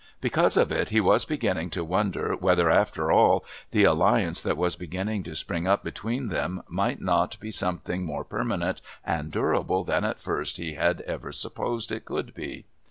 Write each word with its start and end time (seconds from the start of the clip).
Because 0.19 0.57
of 0.57 0.71
it 0.71 0.89
he 0.89 0.99
was 0.99 1.25
beginning 1.25 1.69
to 1.69 1.83
wonder 1.85 2.33
whether 2.35 2.71
after 2.71 3.11
all 3.11 3.45
the 3.69 3.83
alliance 3.83 4.41
that 4.41 4.57
was 4.57 4.75
beginning 4.75 5.21
to 5.21 5.35
spring 5.35 5.67
up 5.67 5.83
between 5.83 6.29
them 6.29 6.63
might 6.67 6.99
not 6.99 7.39
be 7.39 7.51
something 7.51 8.03
more 8.03 8.23
permanent 8.25 8.81
and 9.05 9.31
durable 9.31 9.83
than 9.83 10.03
at 10.03 10.19
first 10.19 10.57
he 10.57 10.73
had 10.73 11.01
ever 11.01 11.31
supposed 11.31 11.91
it 11.91 12.05
could 12.05 12.33
be. 12.33 12.65